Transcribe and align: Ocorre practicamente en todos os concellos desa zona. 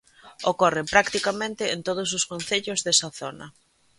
Ocorre 0.51 0.83
practicamente 0.93 1.63
en 1.73 1.79
todos 1.87 2.09
os 2.17 2.23
concellos 2.31 2.79
desa 2.85 3.09
zona. 3.19 3.47